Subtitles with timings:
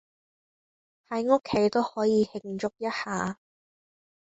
[1.09, 3.37] 喺屋企都可以慶祝一下